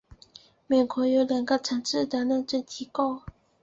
[0.65, 3.21] 美国有两个层次的认证机构。